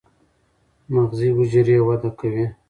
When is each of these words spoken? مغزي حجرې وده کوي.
مغزي 0.93 1.27
حجرې 1.37 1.77
وده 1.87 2.09
کوي. 2.19 2.45